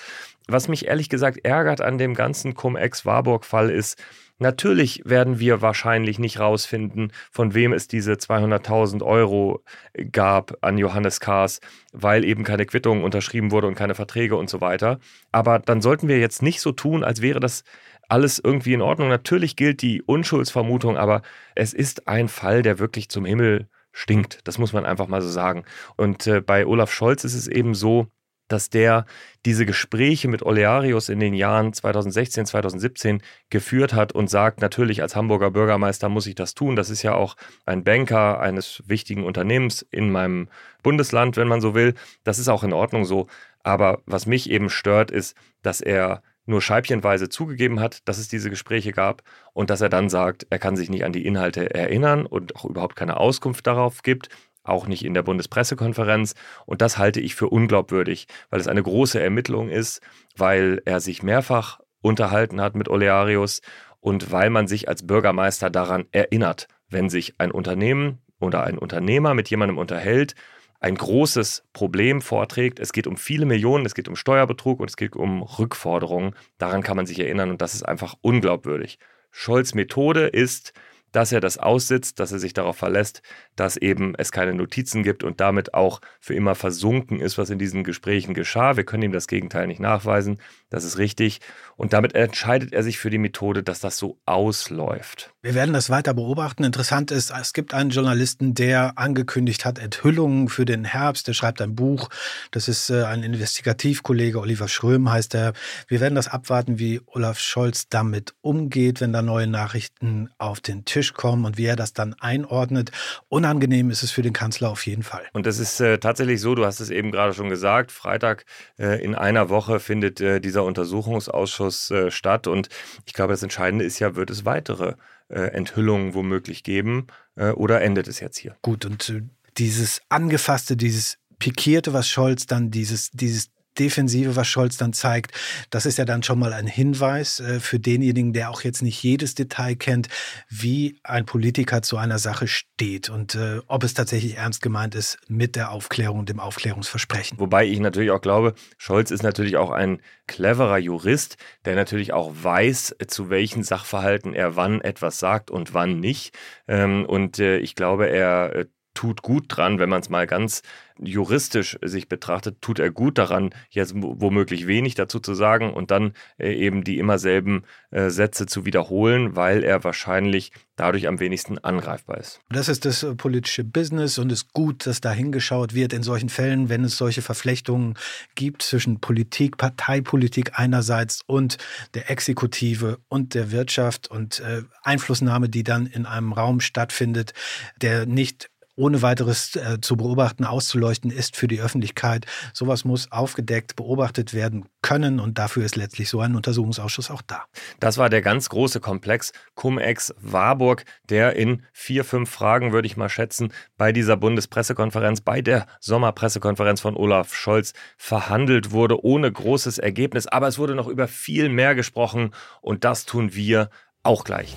Was 0.47 0.67
mich 0.67 0.86
ehrlich 0.88 1.09
gesagt 1.09 1.45
ärgert 1.45 1.81
an 1.81 1.97
dem 1.97 2.13
ganzen 2.13 2.53
Cum-Ex-Warburg-Fall 2.53 3.69
ist, 3.69 4.01
Natürlich 4.39 5.01
werden 5.03 5.39
wir 5.39 5.63
wahrscheinlich 5.63 6.19
nicht 6.19 6.39
rausfinden, 6.39 7.12
von 7.31 7.55
wem 7.55 7.74
es 7.74 7.88
diese 7.88 8.13
200.000 8.13 9.03
Euro 9.03 9.63
gab 10.12 10.59
an 10.62 10.77
Johannes 10.77 11.19
Kahrs, 11.19 11.59
weil 11.91 12.24
eben 12.24 12.43
keine 12.43 12.67
Quittung 12.67 13.03
unterschrieben 13.03 13.50
wurde 13.50 13.65
und 13.65 13.74
keine 13.74 13.95
Verträge 13.95 14.36
und 14.36 14.47
so 14.47 14.62
weiter. 14.62 15.00
Aber 15.31 15.57
dann 15.57 15.81
sollten 15.81 16.07
wir 16.07 16.19
jetzt 16.19 16.43
nicht 16.43 16.62
so 16.62 16.71
tun, 16.71 17.03
als 17.03 17.21
wäre 17.24 17.39
das 17.39 17.63
alles 18.07 18.39
irgendwie 18.39 18.73
in 18.73 18.81
Ordnung. 18.81 19.09
Natürlich 19.09 19.55
gilt 19.55 19.81
die 19.81 20.01
Unschuldsvermutung, 20.01 20.97
aber 20.97 21.21
es 21.55 21.73
ist 21.73 22.07
ein 22.07 22.27
Fall, 22.27 22.61
der 22.61 22.79
wirklich 22.79 23.09
zum 23.09 23.25
Himmel 23.25 23.67
stinkt. 23.91 24.39
Das 24.47 24.57
muss 24.57 24.73
man 24.73 24.85
einfach 24.85 25.07
mal 25.07 25.21
so 25.21 25.29
sagen. 25.29 25.65
Und 25.95 26.27
äh, 26.27 26.41
bei 26.41 26.65
Olaf 26.65 26.91
Scholz 26.91 27.23
ist 27.23 27.33
es 27.33 27.47
eben 27.47 27.73
so, 27.73 28.07
dass 28.47 28.69
der 28.69 29.05
diese 29.45 29.65
Gespräche 29.65 30.27
mit 30.27 30.41
Olearius 30.41 31.09
in 31.09 31.19
den 31.19 31.33
Jahren 31.33 31.73
2016, 31.73 32.45
2017 32.45 33.21
geführt 33.49 33.93
hat 33.93 34.13
und 34.13 34.29
sagt, 34.29 34.61
natürlich 34.61 35.01
als 35.01 35.15
Hamburger 35.15 35.51
Bürgermeister 35.51 36.09
muss 36.09 36.27
ich 36.27 36.35
das 36.35 36.53
tun. 36.53 36.75
Das 36.75 36.89
ist 36.89 37.03
ja 37.03 37.13
auch 37.13 37.35
ein 37.65 37.83
Banker 37.83 38.39
eines 38.39 38.83
wichtigen 38.85 39.25
Unternehmens 39.25 39.81
in 39.91 40.11
meinem 40.11 40.49
Bundesland, 40.81 41.35
wenn 41.37 41.47
man 41.47 41.61
so 41.61 41.75
will. 41.75 41.93
Das 42.23 42.39
ist 42.39 42.47
auch 42.47 42.63
in 42.63 42.73
Ordnung 42.73 43.05
so. 43.05 43.27
Aber 43.63 44.01
was 44.05 44.25
mich 44.25 44.49
eben 44.49 44.69
stört, 44.69 45.11
ist, 45.11 45.35
dass 45.61 45.81
er 45.81 46.21
nur 46.48 46.62
scheibchenweise 46.62 47.30
zugegeben 47.30 47.80
hat, 47.80 48.08
dass 48.08 48.18
es 48.18 48.27
diese 48.27 48.50
Gespräche 48.50 48.92
gab 48.92 49.22
und 49.54 49.70
dass 49.70 49.82
er 49.82 49.89
dann 49.89 50.10
sagt, 50.10 50.48
er 50.50 50.60
kann 50.60 50.75
sich 50.75 50.89
nicht 50.89 51.04
an 51.06 51.12
die 51.12 51.25
Inhalte 51.25 51.74
erinnern 51.74 52.25
und 52.25 52.56
auch 52.56 52.66
überhaupt 52.66 52.96
keine 52.96 53.18
Auskunft 53.18 53.68
darauf 53.68 54.01
gibt, 54.01 54.30
auch 54.63 54.88
nicht 54.88 55.06
in 55.06 55.13
der 55.13 55.24
Bundespressekonferenz. 55.24 56.36
Und 56.66 56.82
das 56.82 56.98
halte 56.98 57.20
ich 57.20 57.36
für 57.36 57.50
unglaubwürdig, 57.50 58.27
weil 58.50 58.60
es 58.60 58.68
eine 58.68 58.84
große 58.84 59.20
Ermittlung 59.20 59.70
ist, 59.70 60.01
weil 60.36 60.82
er 60.86 61.00
sich 61.00 61.24
mehrfach 61.24 61.80
unterhalten 62.01 62.62
hat 62.62 62.75
mit 62.75 62.89
Olearius 62.89 63.62
und 64.00 64.32
weil 64.32 64.50
man 64.50 64.68
sich 64.68 64.88
als 64.88 65.06
Bürgermeister 65.06 65.70
daran 65.70 66.06
erinnert, 66.12 66.68
wenn 66.89 67.10
sich 67.10 67.36
ein 67.39 67.51
Unternehmen 67.51 68.20
oder 68.39 68.63
ein 68.63 68.77
Unternehmer 68.77 69.34
mit 69.34 69.50
jemandem 69.50 69.77
unterhält 69.77 70.36
ein 70.79 70.96
großes 70.96 71.63
Problem 71.74 72.22
vorträgt. 72.22 72.79
Es 72.79 72.93
geht 72.93 73.07
um 73.07 73.17
viele 73.17 73.46
Millionen, 73.46 73.86
es 73.86 73.96
geht 73.96 74.07
um 74.07 74.15
Steuerbetrug 74.15 74.79
und 74.79 74.89
es 74.89 74.98
geht 74.98 75.15
um 75.15 75.41
Rückforderungen. 75.41 76.36
Daran 76.57 76.84
kann 76.84 76.98
man 76.98 77.05
sich 77.05 77.19
erinnern 77.19 77.50
und 77.50 77.62
das 77.62 77.74
ist 77.74 77.84
einfach 77.84 78.15
unglaubwürdig. 78.22 79.00
Scholz 79.31 79.74
Methode 79.74 80.27
ist, 80.27 80.74
dass 81.12 81.31
er 81.31 81.39
das 81.39 81.57
aussitzt, 81.57 82.19
dass 82.19 82.31
er 82.31 82.39
sich 82.39 82.53
darauf 82.53 82.77
verlässt, 82.77 83.22
dass 83.55 83.77
eben 83.77 84.13
es 84.15 84.31
keine 84.31 84.53
Notizen 84.53 85.03
gibt 85.03 85.24
und 85.24 85.39
damit 85.39 85.74
auch 85.74 86.01
für 86.19 86.34
immer 86.34 86.55
versunken 86.55 87.19
ist, 87.19 87.38
was 87.38 87.50
in 87.50 87.60
diesen 87.60 87.84
Gesprächen 87.84 88.34
geschah. 88.34 88.77
Wir 88.77 88.84
können 88.84 89.03
ihm 89.03 89.12
das 89.12 89.27
Gegenteil 89.27 89.67
nicht 89.67 89.79
nachweisen. 89.79 90.39
Das 90.69 90.84
ist 90.84 90.98
richtig. 90.98 91.39
Und 91.75 91.93
damit 91.93 92.13
entscheidet 92.13 92.74
er 92.74 92.84
sich 92.84 93.00
für 93.00 93.10
die 93.10 93.17
Methode, 93.17 93.63
dass 93.63 93.79
das 93.79 93.98
so 93.98 94.19
ausläuft. 94.25 95.34
Wir 95.48 95.56
werden 95.56 95.72
das 95.72 95.89
weiter 95.89 96.13
beobachten. 96.13 96.66
Interessant 96.66 97.10
ist, 97.10 97.32
es 97.32 97.54
gibt 97.54 97.74
einen 97.74 97.89
Journalisten, 97.89 98.54
der 98.54 98.98
angekündigt 98.98 99.63
hat, 99.63 99.80
Enthüllungen 99.80 100.50
für 100.50 100.66
den 100.66 100.84
Herbst. 100.84 101.25
Der 101.30 101.32
schreibt 101.32 101.62
ein 101.62 101.74
Buch. 101.74 102.10
Das 102.51 102.68
ist 102.68 102.89
äh, 102.89 103.06
ein 103.06 103.24
Investigativkollege, 103.24 104.42
Oliver 104.42 104.68
Schröm 104.68 105.10
heißt 105.10 105.36
er. 105.36 105.54
Wir 105.88 106.01
werden 106.01 106.16
das 106.16 106.27
abwarten, 106.27 106.80
wie 106.80 107.00
Olaf 107.06 107.39
Scholz 107.39 107.88
damit 107.88 108.34
umgeht, 108.42 109.00
wenn 109.00 109.13
da 109.13 109.22
neue 109.22 109.48
Nachrichten 109.48 110.30
auf 110.38 110.60
den 110.60 110.84
Tisch 110.84 111.13
kommen 111.13 111.46
und 111.46 111.58
wie 111.58 111.63
er 111.63 111.77
das 111.77 111.94
dann 111.94 112.13
einordnet. 112.16 112.92
Unangenehm 113.30 113.89
ist 113.89 114.04
es 114.04 114.12
für 114.12 114.24
den 114.24 114.34
Kanzler 114.34 114.70
auf 114.70 114.86
jeden 114.86 115.04
Fall. 115.04 115.24
Und 115.32 115.46
das 115.46 115.60
ist 115.60 115.80
äh, 115.80 115.98
tatsächlich 115.98 116.42
so, 116.42 116.56
du 116.56 116.66
hast 116.66 116.82
es 116.82 116.89
eben 116.89 117.10
gerade 117.10 117.34
schon 117.34 117.48
gesagt, 117.48 117.94
Freitag 117.94 118.44
äh, 118.77 119.01
in 119.01 119.16
einer 119.16 119.48
Woche 119.48 119.80
findet 119.80 120.20
dieser 120.20 120.66
Untersuchungsausschuss 120.66 121.94
statt. 122.10 122.48
Und 122.48 122.68
ich 123.06 123.13
glaube, 123.13 123.32
das 123.32 123.44
Entscheidende 123.44 123.86
ist 123.86 124.00
ja, 124.00 124.18
wird 124.18 124.30
es 124.30 124.44
weitere 124.44 124.96
äh, 125.29 125.39
Enthüllungen 125.51 126.13
womöglich 126.13 126.63
geben 126.63 127.07
äh, 127.36 127.50
oder 127.50 127.81
endet 127.81 128.07
es 128.07 128.19
jetzt 128.19 128.38
hier? 128.38 128.55
Gut, 128.62 128.86
und 128.86 129.24
dieses 129.57 130.01
Angefasste, 130.10 130.77
dieses 130.77 131.17
Pikierte, 131.39 131.93
was 131.93 132.07
Scholz 132.10 132.46
dann, 132.46 132.72
dieses, 132.72 133.12
dieses 133.12 133.50
Defensive, 133.79 134.36
was 134.36 134.48
Scholz 134.48 134.77
dann 134.77 134.93
zeigt, 134.93 135.31
das 135.69 135.86
ist 135.86 135.98
ja 135.98 136.05
dann 136.05 136.24
schon 136.24 136.39
mal 136.39 136.53
ein 136.53 136.67
Hinweis 136.67 137.39
äh, 137.39 137.60
für 137.60 137.79
denjenigen, 137.79 138.34
der 138.34 138.50
auch 138.50 138.62
jetzt 138.62 138.81
nicht 138.81 139.01
jedes 139.01 139.36
Detail 139.36 139.75
kennt, 139.75 140.07
wie 140.50 141.00
ein 141.03 141.25
Politiker 141.25 141.81
zu 141.81 141.98
einer 141.98 142.19
Sache 142.19 142.48
steht 142.48 143.10
und 143.10 143.36
äh, 143.36 143.60
ob 143.67 143.84
es 143.84 143.93
tatsächlich 143.93 144.38
ernst 144.38 144.62
gemeint 144.62 144.96
ist 144.96 145.17
mit 145.27 145.55
der 145.55 145.72
Aufklärung 145.72 146.19
und 146.19 146.29
dem 146.29 146.39
Aufklärungsversprechen. 146.39 147.39
Wobei 147.39 147.65
ich 147.65 147.79
natürlich 147.79 148.12
auch 148.12 148.22
glaube, 148.22 148.53
Scholz 148.77 149.12
ist 149.12 149.24
natürlich 149.24 149.57
auch 149.57 149.72
ein 149.72 150.01
cleverer 150.27 150.77
Jurist, 150.77 151.38
der 151.65 151.75
natürlich 151.75 152.13
auch 152.13 152.31
weiß, 152.41 152.96
zu 153.07 153.29
welchen 153.29 153.63
Sachverhalten 153.63 154.34
er 154.34 154.55
wann 154.55 154.81
etwas 154.81 155.19
sagt 155.19 155.51
und 155.51 155.74
wann 155.74 156.00
nicht. 156.00 156.38
Ähm, 156.67 157.05
und 157.05 157.39
äh, 157.39 157.57
ich 157.57 157.75
glaube, 157.75 158.10
er 158.10 158.67
tut 158.98 159.22
gut 159.22 159.46
dran, 159.48 159.77
wenn 159.77 159.89
man 159.89 160.01
es 160.01 160.10
mal 160.10 160.25
ganz 160.25 160.63
juristisch 161.00 161.77
sich 161.84 162.10
betrachtet, 162.10 162.63
tut 162.63 162.80
er 162.80 162.89
gut 162.89 163.20
daran, 163.20 163.51
jetzt 163.70 163.94
womöglich 163.96 164.66
wenig 164.66 164.96
dazu 164.96 165.20
zu 165.20 165.36
sagen 165.36 165.72
und 165.72 165.92
dann 165.92 166.13
äh, 166.39 166.51
eben 166.54 166.84
die 166.84 166.98
immer 166.98 167.20
selben 167.20 167.62
äh, 167.92 168.10
Sätze 168.10 168.48
zu 168.48 168.66
wiederholen, 168.66 169.36
weil 169.36 169.63
er 169.63 169.84
wahrscheinlich 169.84 170.51
dadurch 170.77 171.08
am 171.08 171.20
wenigsten 171.20 171.60
angreifbar 171.60 172.18
ist. 172.18 172.39
Das 172.50 172.70
ist 172.70 172.86
das 172.86 173.04
äh, 173.04 173.13
politische 173.13 173.63
Business 173.63 174.18
und 174.18 174.32
es 174.32 174.42
ist 174.42 174.54
gut, 174.54 174.88
dass 174.88 175.00
da 175.00 175.12
hingeschaut 175.12 175.75
wird 175.75 175.94
in 175.94 176.01
solchen 176.01 176.30
Fällen, 176.30 176.68
wenn 176.70 176.84
es 176.84 176.98
solche 176.98 177.22
Verflechtungen 177.22 177.94
gibt 178.34 178.63
zwischen 178.63 179.00
Politik, 179.00 179.58
Parteipolitik 179.58 180.54
einerseits 180.56 181.22
und 181.27 181.60
der 181.94 182.10
Exekutive 182.10 182.98
und 183.10 183.36
der 183.36 183.51
Wirtschaft 183.51 184.10
und 184.10 184.42
Einflussnahme, 184.82 185.50
die 185.50 185.63
dann 185.63 185.86
in 185.86 186.08
einem 186.08 186.34
Raum 186.34 186.62
stattfindet, 186.62 187.34
der 187.80 188.08
nicht 188.08 188.50
ohne 188.77 189.01
weiteres 189.01 189.55
äh, 189.55 189.81
zu 189.81 189.98
beobachten, 189.98 190.46
auszuleuchten 190.46 191.12
ist 191.12 191.36
für 191.36 191.48
die 191.48 191.60
Öffentlichkeit. 191.60 192.25
Sowas 192.53 192.86
muss 192.86 193.12
aufgedeckt, 193.12 193.75
beobachtet 193.75 194.34
werden 194.34 194.65
können 194.81 195.19
und 195.19 195.38
dafür 195.38 195.65
ist 195.65 195.75
letztlich 195.75 196.10
so 196.10 196.22
ein 196.22 196.36
Untersuchungsausschuss 196.36 197.12
auch 197.12 197.22
da. 197.24 197.46
Das 197.79 197.98
war 197.98 198.10
der 198.10 198.22
ganz 198.22 198.50
große 198.50 198.79
Komplex 198.79 199.34
Cum-Ex 199.55 200.13
Warburg, 200.22 200.86
der 201.10 201.36
in 201.36 201.63
vier, 201.74 202.05
fünf 202.05 202.29
Fragen, 202.29 202.72
würde 202.72 202.86
ich 202.86 202.96
mal 202.96 203.10
schätzen, 203.10 203.51
bei 203.77 203.91
dieser 203.91 204.15
Bundespressekonferenz, 204.15 205.22
bei 205.22 205.41
der 205.41 205.65
Sommerpressekonferenz 205.79 206.79
von 206.79 206.96
Olaf 206.96 207.34
Scholz 207.34 207.74
verhandelt 207.98 208.72
wurde, 208.72 209.03
ohne 209.03 209.31
großes 209.31 209.79
Ergebnis. 209.79 210.27
Aber 210.27 210.48
es 210.48 210.60
wurde 210.60 210.75
noch 210.75 210.88
über 210.88 211.07
viel 211.07 211.50
mehr 211.50 211.74
gesprochen 211.75 212.31
und 212.62 212.84
das 212.84 213.05
tun 213.05 213.34
wir 213.34 213.69
auch 214.03 214.24
gleich. 214.24 214.55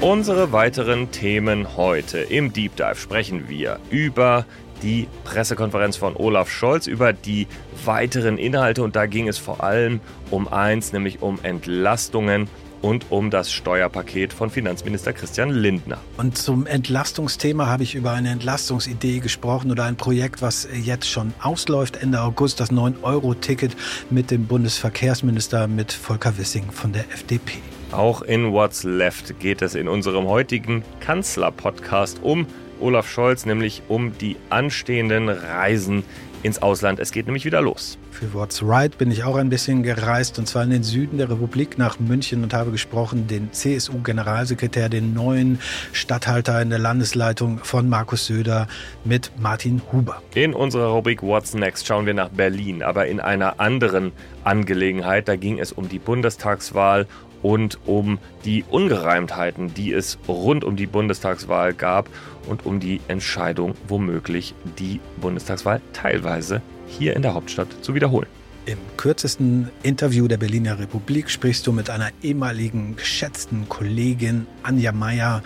Unsere 0.00 0.50
weiteren 0.50 1.10
Themen 1.10 1.76
heute. 1.76 2.20
Im 2.20 2.54
Deep 2.54 2.74
Dive 2.74 2.94
sprechen 2.94 3.50
wir 3.50 3.78
über 3.90 4.46
die 4.82 5.06
Pressekonferenz 5.24 5.98
von 5.98 6.16
Olaf 6.16 6.48
Scholz, 6.48 6.86
über 6.86 7.12
die 7.12 7.46
weiteren 7.84 8.38
Inhalte 8.38 8.82
und 8.82 8.96
da 8.96 9.04
ging 9.04 9.28
es 9.28 9.36
vor 9.36 9.62
allem 9.62 10.00
um 10.30 10.48
eins, 10.48 10.94
nämlich 10.94 11.20
um 11.20 11.38
Entlastungen 11.42 12.48
und 12.80 13.10
um 13.10 13.28
das 13.28 13.52
Steuerpaket 13.52 14.32
von 14.32 14.48
Finanzminister 14.48 15.12
Christian 15.12 15.50
Lindner. 15.50 15.98
Und 16.16 16.38
zum 16.38 16.66
Entlastungsthema 16.66 17.66
habe 17.66 17.82
ich 17.82 17.94
über 17.94 18.12
eine 18.12 18.30
Entlastungsidee 18.30 19.18
gesprochen 19.18 19.70
oder 19.70 19.84
ein 19.84 19.96
Projekt, 19.96 20.40
was 20.40 20.66
jetzt 20.82 21.10
schon 21.10 21.34
ausläuft 21.42 21.98
Ende 21.98 22.22
August, 22.22 22.58
das 22.58 22.72
9-Euro-Ticket 22.72 23.76
mit 24.08 24.30
dem 24.30 24.46
Bundesverkehrsminister, 24.46 25.68
mit 25.68 25.92
Volker 25.92 26.38
Wissing 26.38 26.70
von 26.72 26.94
der 26.94 27.04
FDP. 27.12 27.58
Auch 27.92 28.22
in 28.22 28.52
What's 28.52 28.84
Left 28.84 29.40
geht 29.40 29.62
es 29.62 29.74
in 29.74 29.88
unserem 29.88 30.28
heutigen 30.28 30.84
Kanzler-Podcast 31.00 32.20
um 32.22 32.46
Olaf 32.78 33.10
Scholz, 33.10 33.46
nämlich 33.46 33.82
um 33.88 34.16
die 34.16 34.36
anstehenden 34.48 35.28
Reisen 35.28 36.04
ins 36.44 36.62
Ausland. 36.62 37.00
Es 37.00 37.10
geht 37.10 37.26
nämlich 37.26 37.44
wieder 37.44 37.60
los. 37.60 37.98
Für 38.12 38.32
What's 38.32 38.62
Right 38.62 38.96
bin 38.96 39.10
ich 39.10 39.24
auch 39.24 39.34
ein 39.34 39.50
bisschen 39.50 39.82
gereist 39.82 40.38
und 40.38 40.46
zwar 40.46 40.62
in 40.62 40.70
den 40.70 40.84
Süden 40.84 41.18
der 41.18 41.30
Republik 41.30 41.78
nach 41.78 41.98
München 41.98 42.44
und 42.44 42.54
habe 42.54 42.70
gesprochen, 42.70 43.26
den 43.26 43.52
CSU-Generalsekretär, 43.52 44.88
den 44.88 45.12
neuen 45.12 45.58
Statthalter 45.92 46.62
in 46.62 46.70
der 46.70 46.78
Landesleitung 46.78 47.58
von 47.58 47.88
Markus 47.88 48.26
Söder 48.26 48.68
mit 49.04 49.32
Martin 49.38 49.82
Huber. 49.92 50.22
In 50.34 50.54
unserer 50.54 50.92
Rubrik 50.92 51.22
What's 51.22 51.54
Next 51.54 51.86
schauen 51.88 52.06
wir 52.06 52.14
nach 52.14 52.28
Berlin, 52.28 52.84
aber 52.84 53.06
in 53.06 53.18
einer 53.18 53.58
anderen 53.58 54.12
Angelegenheit. 54.44 55.28
Da 55.28 55.34
ging 55.36 55.58
es 55.58 55.72
um 55.72 55.88
die 55.88 55.98
Bundestagswahl 55.98 57.06
und 57.42 57.78
um 57.86 58.18
die 58.44 58.64
Ungereimtheiten, 58.68 59.74
die 59.74 59.92
es 59.92 60.18
rund 60.28 60.64
um 60.64 60.76
die 60.76 60.86
Bundestagswahl 60.86 61.74
gab 61.74 62.08
und 62.48 62.66
um 62.66 62.80
die 62.80 63.00
Entscheidung, 63.08 63.74
womöglich 63.88 64.54
die 64.78 65.00
Bundestagswahl 65.20 65.80
teilweise 65.92 66.62
hier 66.86 67.16
in 67.16 67.22
der 67.22 67.34
Hauptstadt 67.34 67.68
zu 67.82 67.94
wiederholen. 67.94 68.28
Im 68.66 68.78
kürzesten 68.96 69.70
Interview 69.82 70.28
der 70.28 70.36
Berliner 70.36 70.78
Republik 70.78 71.30
sprichst 71.30 71.66
du 71.66 71.72
mit 71.72 71.88
einer 71.88 72.10
ehemaligen 72.22 72.94
geschätzten 72.94 73.68
Kollegin 73.68 74.46
Anja 74.62 74.92
Meier, 74.92 75.42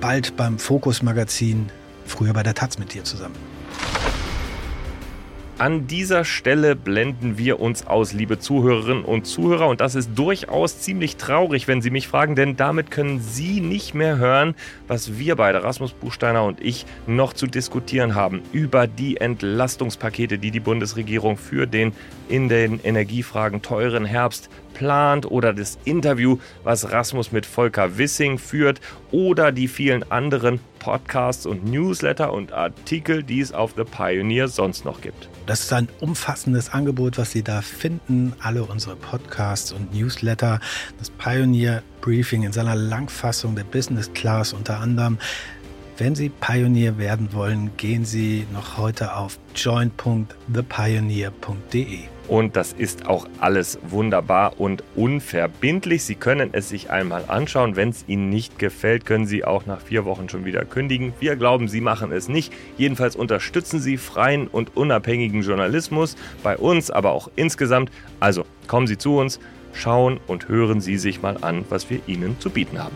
bald 0.00 0.36
beim 0.36 0.58
Fokus 0.58 1.02
Magazin, 1.02 1.70
früher 2.04 2.32
bei 2.32 2.42
der 2.42 2.54
Taz 2.54 2.78
mit 2.78 2.92
dir 2.92 3.02
zusammen. 3.02 3.59
An 5.60 5.86
dieser 5.86 6.24
Stelle 6.24 6.74
blenden 6.74 7.36
wir 7.36 7.60
uns 7.60 7.86
aus, 7.86 8.14
liebe 8.14 8.38
Zuhörerinnen 8.38 9.04
und 9.04 9.26
Zuhörer. 9.26 9.68
Und 9.68 9.82
das 9.82 9.94
ist 9.94 10.12
durchaus 10.14 10.80
ziemlich 10.80 11.16
traurig, 11.16 11.68
wenn 11.68 11.82
Sie 11.82 11.90
mich 11.90 12.08
fragen, 12.08 12.34
denn 12.34 12.56
damit 12.56 12.90
können 12.90 13.20
Sie 13.20 13.60
nicht 13.60 13.92
mehr 13.92 14.16
hören, 14.16 14.54
was 14.88 15.18
wir 15.18 15.36
beide, 15.36 15.62
Rasmus 15.62 15.92
Buchsteiner 15.92 16.44
und 16.44 16.62
ich, 16.62 16.86
noch 17.06 17.34
zu 17.34 17.46
diskutieren 17.46 18.14
haben 18.14 18.40
über 18.52 18.86
die 18.86 19.18
Entlastungspakete, 19.18 20.38
die 20.38 20.50
die 20.50 20.60
Bundesregierung 20.60 21.36
für 21.36 21.66
den 21.66 21.92
in 22.30 22.48
den 22.48 22.80
Energiefragen 22.82 23.60
teuren 23.60 24.06
Herbst 24.06 24.48
plant 24.80 25.30
oder 25.30 25.52
das 25.52 25.78
Interview, 25.84 26.38
was 26.64 26.90
Rasmus 26.90 27.30
mit 27.32 27.44
Volker 27.44 27.98
Wissing 27.98 28.38
führt 28.38 28.80
oder 29.10 29.52
die 29.52 29.68
vielen 29.68 30.10
anderen 30.10 30.58
Podcasts 30.78 31.44
und 31.44 31.66
Newsletter 31.66 32.32
und 32.32 32.54
Artikel, 32.54 33.22
die 33.22 33.40
es 33.40 33.52
auf 33.52 33.74
The 33.76 33.84
Pioneer 33.84 34.48
sonst 34.48 34.86
noch 34.86 35.02
gibt. 35.02 35.28
Das 35.44 35.60
ist 35.60 35.74
ein 35.74 35.90
umfassendes 36.00 36.70
Angebot, 36.70 37.18
was 37.18 37.32
Sie 37.32 37.42
da 37.42 37.60
finden. 37.60 38.32
Alle 38.40 38.64
unsere 38.64 38.96
Podcasts 38.96 39.70
und 39.70 39.94
Newsletter, 39.94 40.60
das 40.98 41.10
Pioneer 41.10 41.82
Briefing 42.00 42.44
in 42.44 42.52
seiner 42.52 42.74
Langfassung 42.74 43.56
der 43.56 43.64
Business 43.64 44.10
Class 44.14 44.54
unter 44.54 44.80
anderem. 44.80 45.18
Wenn 45.98 46.14
Sie 46.14 46.30
Pioneer 46.30 46.96
werden 46.96 47.34
wollen, 47.34 47.76
gehen 47.76 48.06
Sie 48.06 48.46
noch 48.50 48.78
heute 48.78 49.14
auf 49.14 49.38
join.thepioneer.de. 49.54 52.19
Und 52.30 52.54
das 52.54 52.72
ist 52.72 53.06
auch 53.06 53.26
alles 53.40 53.80
wunderbar 53.82 54.60
und 54.60 54.84
unverbindlich. 54.94 56.04
Sie 56.04 56.14
können 56.14 56.50
es 56.52 56.68
sich 56.68 56.88
einmal 56.88 57.24
anschauen. 57.26 57.74
Wenn 57.74 57.88
es 57.88 58.04
Ihnen 58.06 58.30
nicht 58.30 58.56
gefällt, 58.56 59.04
können 59.04 59.26
Sie 59.26 59.44
auch 59.44 59.66
nach 59.66 59.80
vier 59.80 60.04
Wochen 60.04 60.28
schon 60.28 60.44
wieder 60.44 60.64
kündigen. 60.64 61.12
Wir 61.18 61.34
glauben, 61.34 61.66
Sie 61.66 61.80
machen 61.80 62.12
es 62.12 62.28
nicht. 62.28 62.52
Jedenfalls 62.78 63.16
unterstützen 63.16 63.80
Sie 63.80 63.96
freien 63.96 64.46
und 64.46 64.76
unabhängigen 64.76 65.42
Journalismus 65.42 66.14
bei 66.44 66.56
uns, 66.56 66.92
aber 66.92 67.10
auch 67.10 67.28
insgesamt. 67.34 67.90
Also 68.20 68.44
kommen 68.68 68.86
Sie 68.86 68.96
zu 68.96 69.16
uns, 69.16 69.40
schauen 69.72 70.20
und 70.28 70.48
hören 70.48 70.80
Sie 70.80 70.98
sich 70.98 71.22
mal 71.22 71.36
an, 71.40 71.64
was 71.68 71.90
wir 71.90 71.98
Ihnen 72.06 72.38
zu 72.38 72.50
bieten 72.50 72.78
haben. 72.78 72.94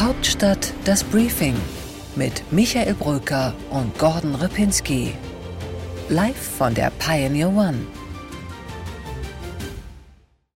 Hauptstadt 0.00 0.74
das 0.84 1.04
Briefing 1.04 1.54
mit 2.16 2.42
Michael 2.50 2.94
Brücker 2.94 3.54
und 3.70 3.96
Gordon 4.00 4.34
Ripinski. 4.34 5.12
Live 6.08 6.56
von 6.58 6.74
der 6.74 6.90
Pioneer 6.98 7.50
One. 7.50 7.86